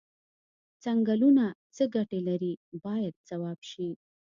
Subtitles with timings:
[0.83, 1.45] څنګلونه
[1.75, 2.53] څه ګټې لري
[2.85, 3.89] باید ځواب شي.